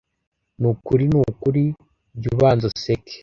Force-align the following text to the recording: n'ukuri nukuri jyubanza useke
n'ukuri 0.59 1.03
nukuri 1.11 1.63
jyubanza 2.21 2.63
useke 2.71 3.13